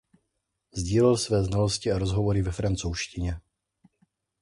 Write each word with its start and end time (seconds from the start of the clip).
Sdílel 0.73 1.17
své 1.17 1.43
znalosti 1.43 1.91
a 1.91 1.97
rozhovory 1.99 2.41
ve 2.41 2.51
francouzštině. 2.51 3.39